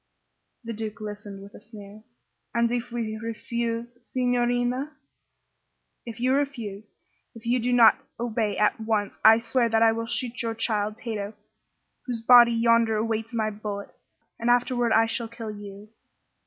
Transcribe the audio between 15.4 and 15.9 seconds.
you."